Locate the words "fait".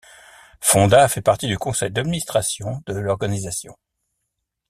1.07-1.21